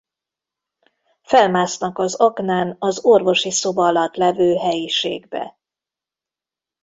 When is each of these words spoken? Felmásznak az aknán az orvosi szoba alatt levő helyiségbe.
Felmásznak 1.21 1.97
az 1.99 2.15
aknán 2.15 2.75
az 2.79 2.99
orvosi 3.03 3.51
szoba 3.51 3.87
alatt 3.87 4.15
levő 4.15 4.55
helyiségbe. 4.55 5.57